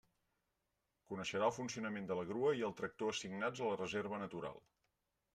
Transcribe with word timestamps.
Coneixerà 1.09 1.49
el 1.49 1.53
funcionament 1.57 2.07
de 2.11 2.17
la 2.19 2.23
grua 2.31 2.53
i 2.59 2.65
el 2.69 2.73
tractor 2.79 3.13
assignats 3.15 3.61
a 3.61 3.67
la 3.73 3.77
Reserva 3.83 4.21
Natural. 4.23 4.57